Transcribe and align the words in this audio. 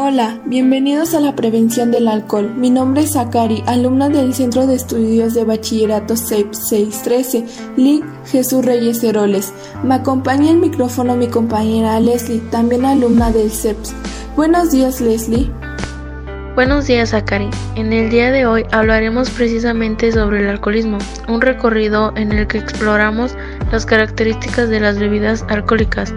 Hola, 0.00 0.40
bienvenidos 0.44 1.12
a 1.14 1.18
la 1.18 1.34
prevención 1.34 1.90
del 1.90 2.06
alcohol. 2.06 2.54
Mi 2.54 2.70
nombre 2.70 3.02
es 3.02 3.14
Zakari, 3.14 3.64
alumna 3.66 4.08
del 4.08 4.32
Centro 4.32 4.64
de 4.68 4.76
Estudios 4.76 5.34
de 5.34 5.42
Bachillerato 5.42 6.16
CEP 6.16 6.52
613, 6.54 7.44
LIC 7.76 8.04
Jesús 8.26 8.64
Reyes 8.64 9.02
Heroles. 9.02 9.52
Me 9.82 9.96
acompaña 9.96 10.52
el 10.52 10.58
micrófono 10.58 11.16
mi 11.16 11.26
compañera 11.26 11.98
Leslie, 11.98 12.38
también 12.52 12.84
alumna 12.84 13.32
del 13.32 13.50
CEPS. 13.50 13.92
Buenos 14.36 14.70
días, 14.70 15.00
Leslie. 15.00 15.50
Buenos 16.58 16.88
días, 16.88 17.10
Zakari. 17.10 17.50
En 17.76 17.92
el 17.92 18.10
día 18.10 18.32
de 18.32 18.44
hoy 18.44 18.64
hablaremos 18.72 19.30
precisamente 19.30 20.10
sobre 20.10 20.40
el 20.40 20.48
alcoholismo, 20.48 20.98
un 21.28 21.40
recorrido 21.40 22.12
en 22.16 22.32
el 22.32 22.48
que 22.48 22.58
exploramos 22.58 23.36
las 23.70 23.86
características 23.86 24.68
de 24.68 24.80
las 24.80 24.98
bebidas 24.98 25.44
alcohólicas 25.48 26.12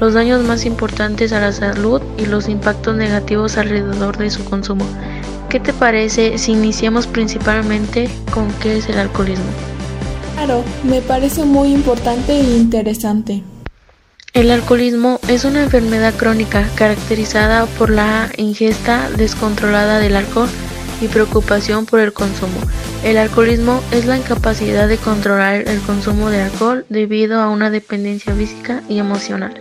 los 0.00 0.14
daños 0.14 0.42
más 0.42 0.66
importantes 0.66 1.32
a 1.32 1.38
la 1.38 1.52
salud 1.52 2.02
y 2.18 2.26
los 2.26 2.48
impactos 2.48 2.96
negativos 2.96 3.56
alrededor 3.56 4.16
de 4.16 4.30
su 4.30 4.44
consumo. 4.44 4.84
¿Qué 5.48 5.60
te 5.60 5.72
parece 5.72 6.38
si 6.38 6.50
iniciamos 6.50 7.06
principalmente 7.06 8.10
con 8.32 8.50
qué 8.54 8.78
es 8.78 8.88
el 8.88 8.98
alcoholismo? 8.98 9.46
Claro, 10.34 10.64
me 10.82 11.02
parece 11.02 11.44
muy 11.44 11.72
importante 11.72 12.32
e 12.32 12.56
interesante. 12.56 13.44
El 14.34 14.50
alcoholismo 14.50 15.20
es 15.28 15.44
una 15.44 15.62
enfermedad 15.62 16.12
crónica 16.12 16.68
caracterizada 16.74 17.66
por 17.66 17.88
la 17.88 18.32
ingesta 18.36 19.08
descontrolada 19.16 20.00
del 20.00 20.16
alcohol 20.16 20.48
y 21.00 21.06
preocupación 21.06 21.86
por 21.86 22.00
el 22.00 22.12
consumo. 22.12 22.58
El 23.04 23.16
alcoholismo 23.16 23.80
es 23.92 24.06
la 24.06 24.16
incapacidad 24.16 24.88
de 24.88 24.96
controlar 24.96 25.68
el 25.68 25.80
consumo 25.82 26.30
de 26.30 26.42
alcohol 26.42 26.84
debido 26.88 27.40
a 27.40 27.48
una 27.48 27.70
dependencia 27.70 28.34
física 28.34 28.82
y 28.88 28.98
emocional. 28.98 29.54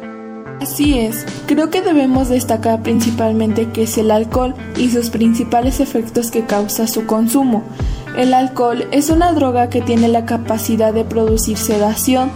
Así 0.59 0.97
es, 0.97 1.23
creo 1.45 1.69
que 1.69 1.83
debemos 1.83 2.29
destacar 2.29 2.81
principalmente 2.81 3.69
qué 3.73 3.83
es 3.83 3.99
el 3.99 4.09
alcohol 4.09 4.55
y 4.75 4.89
sus 4.89 5.11
principales 5.11 5.81
efectos 5.81 6.31
que 6.31 6.45
causa 6.45 6.87
su 6.87 7.05
consumo. 7.05 7.63
El 8.17 8.33
alcohol 8.33 8.87
es 8.91 9.11
una 9.11 9.33
droga 9.33 9.69
que 9.69 9.81
tiene 9.81 10.07
la 10.07 10.25
capacidad 10.25 10.93
de 10.93 11.05
producir 11.05 11.57
sedación. 11.57 12.31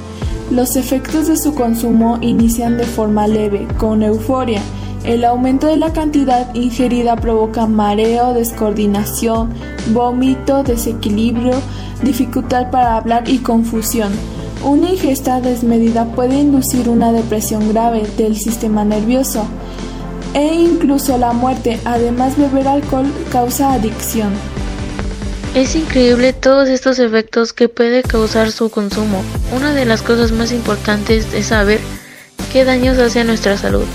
Los 0.52 0.78
efectos 0.78 1.28
de 1.28 1.36
su 1.36 1.54
consumo 1.54 2.20
inician 2.22 2.78
de 2.78 2.86
forma 2.86 3.28
leve, 3.28 3.68
con 3.78 4.02
euforia. 4.02 4.62
El 5.04 5.26
aumento 5.26 5.68
de 5.68 5.76
la 5.76 5.92
cantidad 5.92 6.56
ingerida 6.56 7.18
provoca 7.18 7.68
mareo, 7.68 8.34
descoordinación, 8.34 9.50
vómito, 9.94 10.64
desequilibrio, 10.64 11.60
dificultad 12.02 12.72
para 12.72 12.96
hablar 12.96 13.28
y 13.28 13.40
confusión. 13.40 14.14
Una 14.64 14.92
ingesta 14.92 15.42
desmedida 15.42 16.06
puede 16.06 16.40
inducir 16.40 16.88
una 16.88 17.12
depresión 17.12 17.68
grave 17.70 18.04
del 18.18 18.38
sistema 18.38 18.86
nervioso 18.86 19.46
e 20.34 20.56
incluso 20.56 21.18
la 21.18 21.34
muerte. 21.34 21.78
Además, 21.84 22.38
beber 22.38 22.70
alcohol 22.70 23.06
causa 23.32 23.74
adicción. 23.74 24.32
Es 25.58 25.76
increíble 25.76 26.34
todos 26.34 26.70
estos 26.70 27.00
efectos 27.00 27.52
que 27.52 27.68
puede 27.68 28.04
causar 28.04 28.52
su 28.52 28.70
consumo. 28.70 29.24
Una 29.52 29.74
de 29.74 29.86
las 29.86 30.04
cosas 30.04 30.32
más 30.32 30.52
importantes 30.52 31.34
es 31.34 31.48
saber 31.48 31.80
qué 32.54 32.64
daños 32.64 33.00
hace 33.00 33.22
a 33.22 33.24
nuestra 33.24 33.58
salud. 33.58 33.86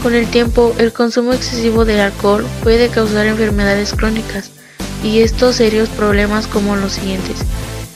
Con 0.00 0.14
el 0.14 0.28
tiempo, 0.30 0.72
el 0.78 0.92
consumo 0.92 1.32
excesivo 1.32 1.84
de 1.84 2.00
alcohol 2.00 2.46
puede 2.62 2.88
causar 2.88 3.26
enfermedades 3.26 3.94
crónicas 3.94 4.52
y 5.02 5.22
estos 5.22 5.56
serios 5.56 5.88
problemas 5.88 6.46
como 6.46 6.76
los 6.76 6.92
siguientes 6.92 7.38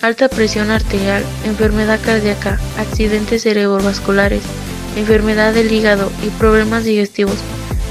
alta 0.03 0.29
presión 0.29 0.73
arterial, 0.73 1.25
enfermedad 1.45 2.01
cardíaca, 2.05 2.59
accidentes 2.77 3.45
cerebrovasculares, 3.45 4.43
enfermedad 4.97 5.55
del 5.55 5.71
hígado 5.71 6.11
y 6.25 6.31
problemas 6.31 6.85
digestivos, 6.85 7.37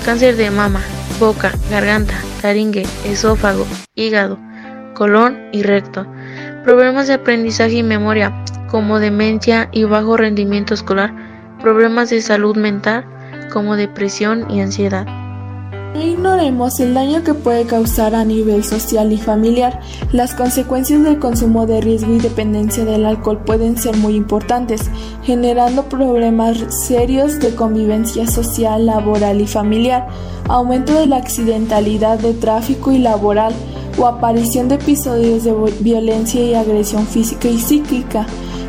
cáncer 0.04 0.36
de 0.36 0.52
mama, 0.52 0.82
boca, 1.22 1.54
garganta, 1.72 2.16
laringe, 2.44 2.86
esófago, 3.06 3.66
hígado, 3.96 4.38
colon 4.96 5.38
y 5.52 5.62
recto, 5.62 6.08
problemas 6.64 7.08
de 7.08 7.14
aprendizaje 7.14 7.76
y 7.76 7.84
memoria, 7.84 8.34
como 8.72 9.00
demencia 9.00 9.70
y 9.72 9.84
bajo 9.84 10.18
rendimiento 10.18 10.74
escolar, 10.74 11.14
problemas 11.62 12.10
de 12.10 12.22
salud 12.22 12.56
mental, 12.56 13.06
como 13.54 13.76
depresión 13.76 14.50
y 14.50 14.62
ansiedad. 14.62 15.06
No 15.96 16.04
ignoremos 16.04 16.78
el 16.82 16.94
daño 16.94 17.24
que 17.24 17.34
puede 17.34 17.66
causar 17.66 18.16
a 18.16 18.26
nivel 18.26 18.66
social 18.66 19.14
y 19.14 19.18
familiar. 19.18 19.80
Las 20.12 20.34
consecuencias 20.34 21.02
del 21.04 21.20
consumo 21.20 21.66
de 21.68 21.80
riesgo 21.80 22.12
y 22.14 22.20
dependencia 22.20 22.84
del 22.84 23.06
alcohol 23.06 23.40
pueden 23.46 23.78
ser 23.78 23.96
muy 23.96 24.16
importantes, 24.16 24.92
generando 25.24 25.84
problemas 25.84 26.58
serios 26.86 27.40
de 27.40 27.56
convivencia 27.56 28.28
social, 28.28 28.88
laboral 28.88 29.40
y 29.40 29.48
familiar, 29.48 30.06
aumento 30.50 31.00
de 31.00 31.06
la 31.08 31.16
accidentalidad 31.16 32.20
de 32.20 32.34
tráfico 32.34 32.92
y 32.92 32.98
laboral 32.98 33.54
o 33.98 34.06
aparición 34.06 34.68
de 34.68 34.76
episodios 34.76 35.44
de 35.44 35.54
violencia 35.80 36.44
y 36.44 36.54
agresión 36.54 37.08
física 37.08 37.48
y 37.48 37.60
psíquica. 37.60 38.26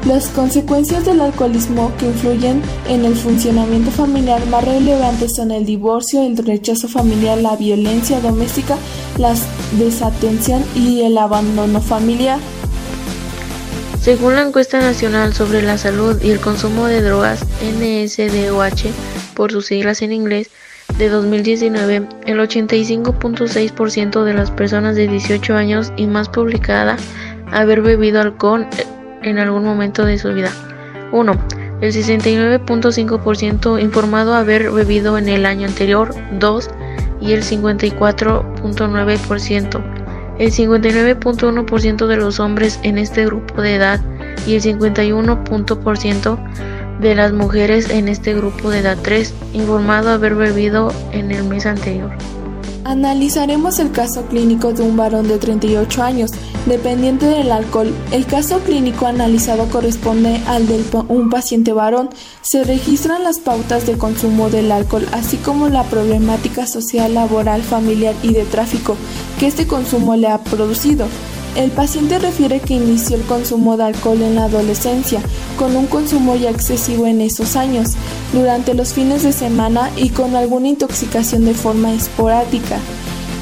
Las 0.07 0.29
consecuencias 0.29 1.05
del 1.05 1.21
alcoholismo 1.21 1.93
que 1.99 2.07
influyen 2.07 2.63
en 2.89 3.05
el 3.05 3.17
funcionamiento 3.17 3.91
familiar 3.91 4.47
más 4.47 4.65
relevantes 4.65 5.35
son 5.35 5.51
el 5.51 5.67
divorcio, 5.67 6.23
el 6.23 6.37
rechazo 6.37 6.87
familiar, 6.87 7.39
la 7.39 7.57
violencia 7.57 8.21
doméstica, 8.21 8.77
la 9.19 9.35
desatención 9.79 10.65
y 10.77 11.03
el 11.03 11.19
abandono 11.19 11.81
familiar. 11.81 12.39
Según 14.01 14.37
la 14.37 14.43
encuesta 14.43 14.79
nacional 14.79 15.35
sobre 15.35 15.63
la 15.63 15.77
salud 15.77 16.23
y 16.23 16.31
el 16.31 16.39
consumo 16.39 16.87
de 16.87 17.03
drogas 17.03 17.41
NSDOH, 17.61 18.93
por 19.35 19.51
sus 19.51 19.67
siglas 19.67 20.03
en 20.03 20.13
inglés, 20.13 20.51
de 20.99 21.09
2019, 21.09 22.09
el 22.27 22.39
85.6% 22.39 24.25
de 24.25 24.35
las 24.35 24.51
personas 24.51 24.97
de 24.97 25.09
18 25.09 25.55
años 25.55 25.91
y 25.97 26.07
más 26.07 26.29
publicada 26.29 26.99
haber 27.53 27.81
bebido 27.83 28.21
alcohol 28.21 28.67
en 29.23 29.39
algún 29.39 29.65
momento 29.65 30.05
de 30.05 30.19
su 30.19 30.33
vida. 30.33 30.51
1. 31.13 31.33
El 31.81 31.93
69.5% 31.93 33.81
informado 33.83 34.35
haber 34.35 34.71
bebido 34.71 35.19
en 35.19 35.29
el 35.29 35.45
año 35.45 35.67
anterior. 35.67 36.15
2. 36.39 36.71
Y 37.21 37.33
el 37.33 37.43
54.9%. 37.43 39.83
El 40.39 40.53
59.1% 40.53 42.07
de 42.07 42.17
los 42.17 42.41
hombres 42.41 42.81
en 42.83 42.97
este 42.99 43.27
grupo 43.27 43.61
de 43.63 43.77
edad 43.77 44.01
y 44.47 44.55
el 44.55 44.63
51% 44.63 46.39
de 47.01 47.15
las 47.15 47.33
mujeres 47.33 47.91
en 47.91 48.09
este 48.09 48.35
grupo 48.35 48.71
de 48.71 48.81
edad 48.81 48.99
3 49.03 49.35
informado 49.53 50.11
haber 50.11 50.35
bebido 50.35 50.93
en 51.13 51.31
el 51.31 51.45
mes 51.45 51.67
anterior. 51.67 52.11
Analizaremos 52.87 53.81
el 53.81 53.91
caso 53.91 54.27
clínico 54.27 54.73
de 54.73 54.85
un 54.85 54.97
varón 54.97 55.27
de 55.27 55.39
38 55.39 56.05
años, 56.05 56.31
dependiente 56.67 57.27
del 57.27 57.51
alcohol. 57.51 57.93
El 58.13 58.27
caso 58.27 58.61
clínico 58.61 59.07
analizado 59.07 59.69
corresponde 59.69 60.41
al 60.47 60.69
de 60.69 60.85
un 61.09 61.29
paciente 61.29 61.73
varón. 61.73 62.11
Se 62.43 62.63
registran 62.63 63.25
las 63.25 63.41
pautas 63.41 63.89
de 63.89 63.99
consumo 63.99 64.51
del 64.51 64.71
alcohol, 64.71 65.05
así 65.11 65.37
como 65.37 65.69
la 65.69 65.83
problemática 65.83 66.69
social, 66.69 67.15
laboral, 67.15 67.63
familiar 67.63 68.15
y 68.23 68.33
de 68.33 68.45
tráfico 68.45 68.97
que 69.41 69.49
este 69.49 69.67
consumo 69.67 70.15
le 70.15 70.29
ha 70.29 70.45
producido. 70.45 71.09
El 71.57 71.71
paciente 71.71 72.19
refiere 72.19 72.61
que 72.61 72.75
inició 72.75 73.17
el 73.17 73.23
consumo 73.23 73.79
de 73.79 73.85
alcohol 73.85 74.21
en 74.21 74.35
la 74.35 74.45
adolescencia, 74.45 75.23
con 75.59 75.75
un 75.75 75.87
consumo 75.87 76.37
ya 76.37 76.51
excesivo 76.51 77.07
en 77.07 77.23
esos 77.23 77.57
años, 77.57 77.95
durante 78.35 78.75
los 78.75 78.93
fines 78.93 79.23
de 79.23 79.33
semana 79.33 79.91
y 79.97 80.11
con 80.11 80.37
alguna 80.37 80.69
intoxicación 80.69 81.47
de 81.47 81.55
forma 81.55 81.95
esporádica. 81.95 82.79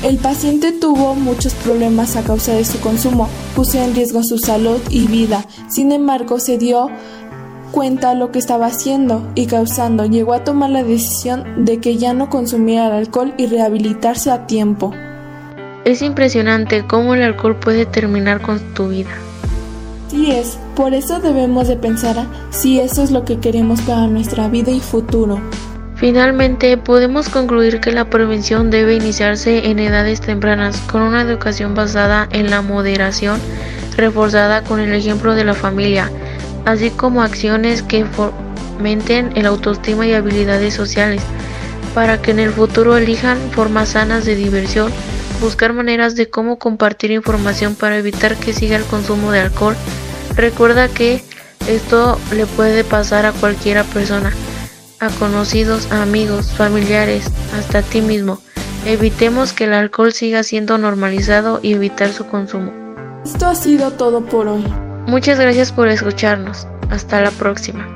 El 0.05 0.19
paciente 0.19 0.71
tuvo 0.71 1.17
muchos 1.17 1.55
problemas 1.55 2.15
a 2.15 2.23
causa 2.23 2.53
de 2.53 2.65
su 2.65 2.79
consumo, 2.79 3.29
puso 3.57 3.79
en 3.79 3.97
riesgo 3.97 4.23
su 4.23 4.39
salud 4.39 4.79
y 4.91 5.09
vida. 5.09 5.45
Sin 5.69 5.91
embargo, 5.91 6.39
se 6.39 6.57
dio 6.57 6.91
cuenta 7.73 8.15
lo 8.15 8.31
que 8.31 8.39
estaba 8.39 8.67
haciendo 8.67 9.29
y 9.35 9.47
causando, 9.47 10.07
llegó 10.07 10.35
a 10.35 10.45
tomar 10.45 10.71
la 10.71 10.85
decisión 10.85 11.65
de 11.65 11.81
que 11.81 11.97
ya 11.97 12.13
no 12.13 12.31
consumiera 12.31 12.97
alcohol 12.97 13.35
y 13.39 13.47
rehabilitarse 13.47 14.31
a 14.31 14.47
tiempo. 14.47 14.93
Es 15.85 16.01
impresionante 16.01 16.87
cómo 16.87 17.15
el 17.15 17.23
alcohol 17.23 17.57
puede 17.57 17.85
terminar 17.85 18.41
con 18.41 18.59
tu 18.73 18.89
vida. 18.89 19.11
Sí 20.09 20.31
es, 20.31 20.59
por 20.75 20.95
eso 20.95 21.21
debemos 21.21 21.69
de 21.69 21.77
pensar 21.77 22.27
si 22.49 22.81
eso 22.81 23.03
es 23.03 23.11
lo 23.11 23.27
que 23.27 23.39
queremos 23.39 23.83
para 23.83 24.07
nuestra 24.07 24.49
vida 24.49 24.71
y 24.71 24.81
futuro. 24.81 25.41
Finalmente, 25.97 26.79
podemos 26.79 27.29
concluir 27.29 27.81
que 27.81 27.93
la 27.93 28.09
prevención 28.09 28.71
debe 28.71 28.95
iniciarse 28.95 29.69
en 29.69 29.79
edades 29.79 30.23
tempranas 30.23 30.79
con 30.91 31.03
una 31.03 31.21
educación 31.21 31.75
basada 31.75 32.29
en 32.33 32.51
la 32.51 32.63
moderación, 32.63 33.39
reforzada 33.97 34.63
con 34.63 34.81
el 34.81 34.95
ejemplo 34.95 35.35
de 35.35 35.45
la 35.45 35.55
familia, 35.55 36.11
así 36.65 36.91
como 36.91 37.23
acciones 37.23 37.83
que 37.83 38.07
fomenten 38.07 39.33
el 39.37 39.45
autoestima 39.45 40.07
y 40.07 40.15
habilidades 40.15 40.73
sociales, 40.73 41.23
para 41.95 42.23
que 42.23 42.31
en 42.31 42.39
el 42.39 42.51
futuro 42.51 42.97
elijan 42.97 43.39
formas 43.51 43.91
sanas 43.91 44.25
de 44.25 44.35
diversión 44.35 44.91
buscar 45.45 45.75
maneras 45.75 46.17
de 46.17 46.31
cómo 46.31 46.59
compartir 46.59 47.11
información 47.11 47.75
para 47.75 47.99
evitar 47.99 48.37
que 48.37 48.55
siga 48.55 48.77
el 48.77 48.85
consumo 48.85 49.31
de 49.31 49.41
alcohol. 49.41 49.77
Recuerda 50.35 50.89
que 50.89 51.23
esto 51.69 52.19
le 52.33 52.47
puede 52.47 52.83
pasar 52.83 53.27
a 53.27 53.33
cualquiera 53.33 53.85
persona, 53.85 54.33
a 55.01 55.11
conocidos, 55.11 55.93
a 55.93 56.03
amigos, 56.03 56.53
familiares, 56.53 57.27
hasta 57.57 57.79
a 57.79 57.83
ti 57.83 58.01
mismo. 58.01 58.41
Evitemos 58.87 59.53
que 59.53 59.65
el 59.65 59.75
alcohol 59.75 60.15
siga 60.15 60.43
siendo 60.43 60.79
normalizado 60.79 61.61
y 61.63 61.75
evitar 61.75 62.11
su 62.11 62.27
consumo. 62.27 62.73
Esto 63.25 63.47
ha 63.47 63.55
sido 63.55 63.91
todo 63.93 64.25
por 64.25 64.49
hoy. 64.49 64.65
Muchas 65.07 65.39
gracias 65.39 65.73
por 65.73 65.89
escucharnos. 65.89 66.67
Hasta 66.91 67.21
la 67.21 67.31
próxima. 67.31 67.94